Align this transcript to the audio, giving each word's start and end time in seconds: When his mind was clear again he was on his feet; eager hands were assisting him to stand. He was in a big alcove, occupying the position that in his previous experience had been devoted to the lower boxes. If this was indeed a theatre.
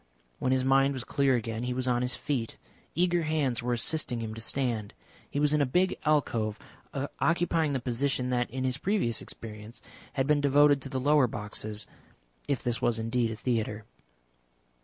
When 0.39 0.51
his 0.51 0.63
mind 0.65 0.95
was 0.95 1.03
clear 1.03 1.35
again 1.35 1.61
he 1.61 1.75
was 1.75 1.87
on 1.87 2.01
his 2.01 2.15
feet; 2.15 2.57
eager 2.95 3.21
hands 3.21 3.61
were 3.61 3.73
assisting 3.73 4.19
him 4.19 4.33
to 4.33 4.41
stand. 4.41 4.95
He 5.29 5.39
was 5.39 5.53
in 5.53 5.61
a 5.61 5.65
big 5.67 5.95
alcove, 6.05 6.57
occupying 7.19 7.73
the 7.73 7.79
position 7.79 8.31
that 8.31 8.49
in 8.49 8.63
his 8.63 8.79
previous 8.79 9.21
experience 9.21 9.79
had 10.13 10.25
been 10.25 10.41
devoted 10.41 10.81
to 10.81 10.89
the 10.89 10.99
lower 10.99 11.27
boxes. 11.27 11.85
If 12.47 12.63
this 12.63 12.81
was 12.81 12.97
indeed 12.97 13.29
a 13.29 13.35
theatre. 13.35 13.85